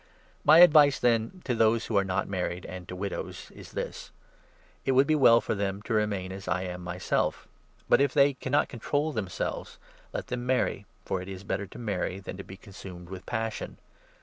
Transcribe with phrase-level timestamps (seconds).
[0.43, 4.09] My advice, then, to those who are not married, and to 8 widows, is this:—
[4.83, 7.47] It would be well for them to remain as I am myself.
[7.87, 9.77] But, if they cannot control themselves,
[10.11, 13.27] let them 9 marry, for it is better to marry than to be consumed with
[13.27, 13.77] passion.